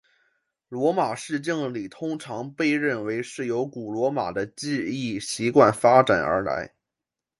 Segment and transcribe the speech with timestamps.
[0.67, 6.73] 罗马式敬礼通常被认为是由古罗马的致意习惯发展而来。